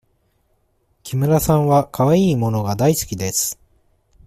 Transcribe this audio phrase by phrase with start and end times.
[1.03, 3.59] 木村さんはかわいい物が大好きです。